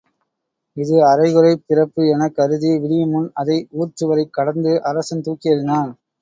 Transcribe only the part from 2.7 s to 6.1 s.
விடியுமுன் அதை ஊர்ச் சுவரைக் கடந்து அரசன் தூக்கி எறிந்தான்.